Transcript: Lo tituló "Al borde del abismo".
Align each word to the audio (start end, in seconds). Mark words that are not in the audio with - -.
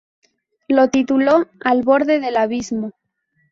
Lo 0.67 0.87
tituló 0.89 1.45
"Al 1.63 1.83
borde 1.83 2.19
del 2.19 2.35
abismo". 2.37 2.93